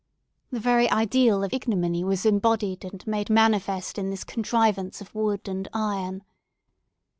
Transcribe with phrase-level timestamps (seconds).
[0.49, 5.47] The very ideal of ignominy was embodied and made manifest in this contrivance of wood
[5.47, 6.23] and iron.